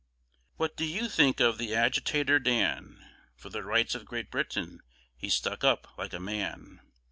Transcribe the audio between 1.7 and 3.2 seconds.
agitator Dan?